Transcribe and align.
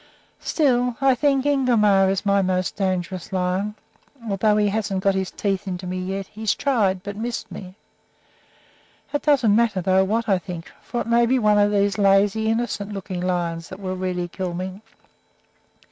Still, 0.39 0.95
I 0.99 1.13
think 1.13 1.45
Ingomar 1.45 2.09
is 2.09 2.25
my 2.25 2.41
most 2.41 2.75
dangerous 2.75 3.31
lion, 3.31 3.75
although 4.27 4.57
he 4.57 4.69
hasn't 4.69 5.03
got 5.03 5.13
his 5.13 5.29
teeth 5.29 5.67
in 5.67 5.77
me 5.87 5.99
yet; 5.99 6.25
he's 6.25 6.55
tried, 6.55 7.03
but 7.03 7.15
missed 7.15 7.51
me. 7.51 7.75
It 9.13 9.21
doesn't 9.21 9.55
matter, 9.55 9.79
though, 9.79 10.03
what 10.03 10.27
I 10.27 10.39
think, 10.39 10.71
for 10.81 11.01
it 11.01 11.05
may 11.07 11.27
be 11.27 11.37
one 11.37 11.59
of 11.59 11.69
these 11.71 11.99
lazy, 11.99 12.49
innocent 12.49 12.91
looking 12.91 13.21
lions 13.21 13.69
that 13.69 13.79
will 13.79 13.95
really 13.95 14.27
kill 14.27 14.55
me. 14.55 14.81